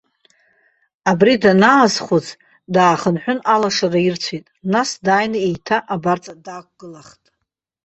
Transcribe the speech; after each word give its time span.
Абри 1.11 1.33
данаазхәыц, 1.41 2.27
даахынҳәын, 2.73 3.39
алашара 3.53 3.99
ирцәеит, 4.07 4.45
нас 4.71 4.89
дааины 5.05 5.37
еиҭа 5.47 5.77
абарҵа 5.93 6.33
даақәгылахт. 6.45 7.23